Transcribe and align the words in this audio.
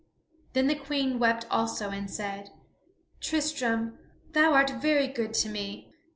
Then 0.53 0.65
the 0.65 0.73
Queen 0.73 1.19
wept 1.19 1.45
also, 1.51 1.91
and 1.91 2.09
said, 2.09 2.49
"Tristram, 3.19 3.99
thou 4.31 4.53
art 4.55 4.71
very 4.81 5.05
good 5.07 5.31
to 5.35 5.47
me." 5.49 5.91